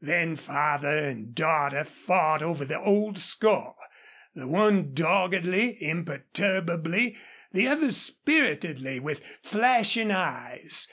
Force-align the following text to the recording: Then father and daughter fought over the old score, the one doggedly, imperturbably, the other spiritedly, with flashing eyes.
Then 0.00 0.36
father 0.36 0.96
and 0.96 1.34
daughter 1.34 1.82
fought 1.82 2.40
over 2.40 2.64
the 2.64 2.78
old 2.78 3.18
score, 3.18 3.74
the 4.32 4.46
one 4.46 4.94
doggedly, 4.94 5.76
imperturbably, 5.82 7.16
the 7.50 7.66
other 7.66 7.90
spiritedly, 7.90 9.00
with 9.00 9.22
flashing 9.42 10.12
eyes. 10.12 10.80